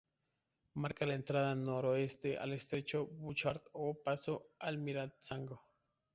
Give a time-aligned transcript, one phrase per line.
[0.85, 5.61] Marca la entrada noreste al estrecho Bouchard o paso Almirantazgo.